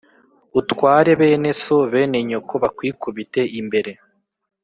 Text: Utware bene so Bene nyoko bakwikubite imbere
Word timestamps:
Utware 0.59 1.11
bene 1.19 1.49
so 1.61 1.77
Bene 1.91 2.19
nyoko 2.29 2.53
bakwikubite 2.63 3.41
imbere 3.59 3.91